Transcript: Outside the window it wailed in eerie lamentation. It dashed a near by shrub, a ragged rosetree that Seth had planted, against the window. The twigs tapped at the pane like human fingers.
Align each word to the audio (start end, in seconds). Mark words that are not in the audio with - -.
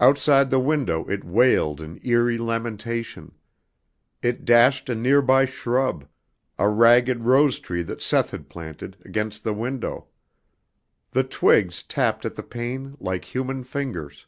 Outside 0.00 0.48
the 0.48 0.58
window 0.60 1.04
it 1.10 1.24
wailed 1.24 1.78
in 1.82 2.00
eerie 2.02 2.38
lamentation. 2.38 3.34
It 4.22 4.46
dashed 4.46 4.88
a 4.88 4.94
near 4.94 5.20
by 5.20 5.44
shrub, 5.44 6.08
a 6.58 6.70
ragged 6.70 7.18
rosetree 7.24 7.82
that 7.82 8.00
Seth 8.00 8.30
had 8.30 8.48
planted, 8.48 8.96
against 9.04 9.44
the 9.44 9.52
window. 9.52 10.06
The 11.10 11.24
twigs 11.24 11.82
tapped 11.82 12.24
at 12.24 12.34
the 12.34 12.42
pane 12.42 12.96
like 12.98 13.26
human 13.34 13.62
fingers. 13.62 14.26